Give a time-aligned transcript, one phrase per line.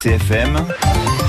[0.00, 0.54] TFM,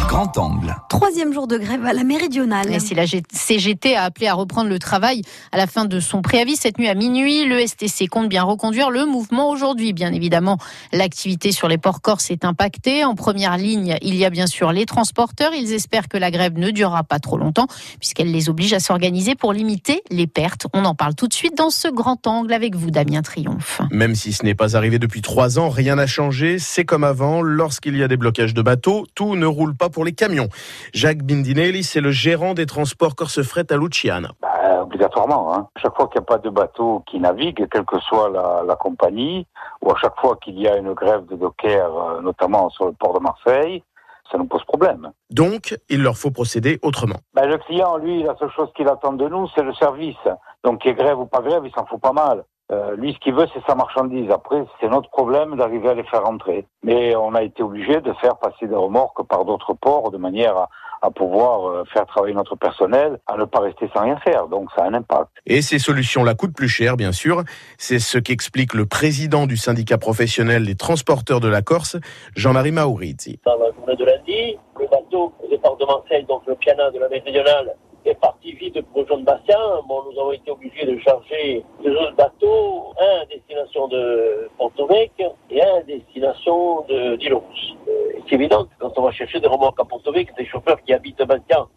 [0.09, 0.75] grand angle.
[0.89, 2.73] Troisième jour de grève à la méridionale.
[2.73, 5.21] Et si la CGT a appelé à reprendre le travail
[5.51, 8.89] à la fin de son préavis cette nuit à minuit, le STC compte bien reconduire
[8.89, 9.93] le mouvement aujourd'hui.
[9.93, 10.57] Bien évidemment,
[10.91, 13.05] l'activité sur les ports corses est impactée.
[13.05, 15.53] En première ligne, il y a bien sûr les transporteurs.
[15.53, 17.67] Ils espèrent que la grève ne durera pas trop longtemps
[17.99, 20.65] puisqu'elle les oblige à s'organiser pour limiter les pertes.
[20.73, 23.81] On en parle tout de suite dans ce grand angle avec vous, Damien Triomphe.
[23.91, 26.57] Même si ce n'est pas arrivé depuis trois ans, rien n'a changé.
[26.57, 27.41] C'est comme avant.
[27.41, 30.49] Lorsqu'il y a des blocages de de bateaux, tout ne roule pas pour les camions.
[30.93, 34.31] Jacques Bindinelli, c'est le gérant des transports Corse-Fret à Luciana.
[34.41, 35.53] Bah, obligatoirement.
[35.53, 35.67] Hein.
[35.77, 39.45] Chaque fois qu'il n'y a pas de bateau qui navigue, quelle que soit la, compagnie,
[39.81, 42.93] ou à chaque fois qu'il y a une grève de dockers, euh, notamment sur le
[42.93, 43.83] port de Marseille,
[44.31, 45.11] ça nous pose problème.
[45.29, 47.17] Donc, il leur faut procéder autrement.
[47.33, 50.17] Ben, le client, lui, la seule chose qu'il attend de nous, c'est le service.
[50.63, 52.43] Donc, qu'il y ait grève ou pas grève, il s'en fout pas mal.
[52.71, 54.29] Euh, lui, ce qu'il veut, c'est sa marchandise.
[54.29, 56.65] Après, c'est notre problème d'arriver à les faire rentrer.
[56.83, 60.55] Mais on a été obligé de faire passer des remorques par d'autres ports de manière
[60.55, 60.69] à,
[61.01, 64.47] à pouvoir euh, faire travailler notre personnel, à ne pas rester sans rien faire.
[64.47, 65.31] Donc ça a un impact.
[65.47, 67.43] Et ces solutions-là coûtent plus cher, bien sûr.
[67.77, 71.97] C'est ce qu'explique le président du syndicat professionnel des transporteurs de la Corse,
[72.35, 73.39] Jean-Marie Maurizzi.
[73.45, 76.99] Dans la journée de lundi, le bateau au départ de Marseille, donc le piano de
[76.99, 77.73] la méridionale,
[78.05, 79.57] est parti vite pour rejoindre Bastien.
[79.87, 85.11] Bon, nous avons été obligés de charger deux autres bateaux, un à destination de Pontovec
[85.49, 87.75] et un à destination de d'Île-Rousse.
[87.87, 90.93] Euh, c'est évident que quand on va chercher des remorques à Pontovec, des chauffeurs qui
[90.93, 91.67] habitent Bastien,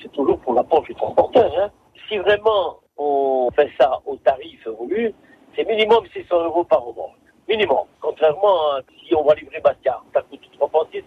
[0.00, 1.52] c'est toujours pour la poche du transporteur.
[1.58, 1.70] Hein.
[2.08, 5.14] Si vraiment on fait ça au tarif voulu,
[5.56, 7.16] c'est minimum 600 euros par remorque.
[7.48, 7.86] Minimum.
[8.00, 10.40] Contrairement à si on va livrer Bastien, ça coûte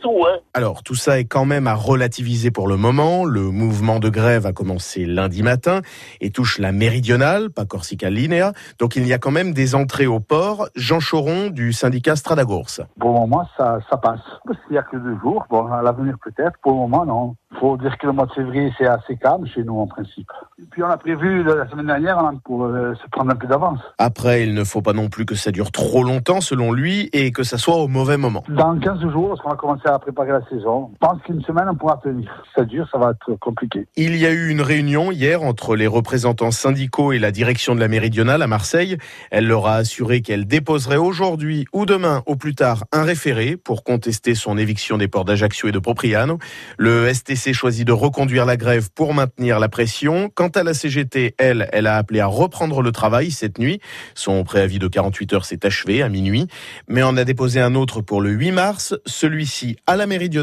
[0.06, 0.40] Hein.
[0.58, 3.26] Alors, tout ça est quand même à relativiser pour le moment.
[3.26, 5.82] Le mouvement de grève a commencé lundi matin
[6.22, 8.54] et touche la méridionale, pas Corsica Linea.
[8.80, 10.70] Donc, il y a quand même des entrées au port.
[10.78, 12.70] Jean Choron du syndicat Stradagours.
[12.98, 14.22] Pour le moment, ça, ça passe.
[14.70, 15.46] Il n'y a que deux jours.
[15.50, 16.58] Bon, à l'avenir peut-être.
[16.64, 17.36] Pour le moment, non.
[17.52, 20.28] Il faut dire que le mois de février, c'est assez calme chez nous en principe.
[20.60, 23.80] Et puis on a prévu la semaine dernière pour euh, se prendre un peu d'avance.
[23.98, 27.32] Après, il ne faut pas non plus que ça dure trop longtemps selon lui et
[27.32, 28.44] que ça soit au mauvais moment.
[28.50, 31.76] Dans 15 jours, lorsqu'on va commencer à préparer la saison, je pense qu'une semaine, on
[31.76, 32.44] pourra tenir.
[32.56, 33.88] Ça dure, ça va être compliqué.
[33.96, 37.80] Il y a eu une réunion hier entre les représentants syndicaux et la direction de
[37.80, 38.98] la Méridionale à Marseille.
[39.32, 43.84] Elle leur a assuré qu'elle déposerait aujourd'hui ou demain au plus tard un référé pour
[43.84, 46.38] contester son éviction des ports d'Ajaccio et de Propriano.
[46.78, 50.30] Le STC choisi de reconduire la grève pour maintenir la pression.
[50.34, 53.80] Quant à la CGT, elle, elle a appelé à reprendre le travail cette nuit.
[54.14, 56.48] Son préavis de 48 heures s'est achevé à minuit,
[56.88, 60.35] mais on a déposé un autre pour le 8 mars, celui-ci à la Méridionale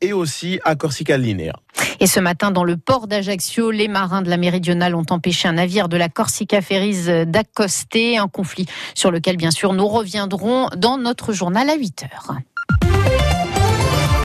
[0.00, 1.52] et aussi à Corsica Linea.
[2.00, 5.52] Et ce matin, dans le port d'Ajaccio, les marins de la Méridionale ont empêché un
[5.52, 10.98] navire de la Corsica Ferries d'accoster, un conflit sur lequel, bien sûr, nous reviendrons dans
[10.98, 12.36] notre journal à 8 heures.